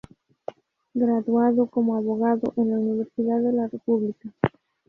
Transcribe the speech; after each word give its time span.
Graduado 0.95 1.67
como 1.67 1.95
abogado 1.95 2.51
en 2.57 2.71
la 2.71 2.79
Universidad 2.79 3.39
de 3.39 3.53
la 3.53 3.67
República. 3.67 4.31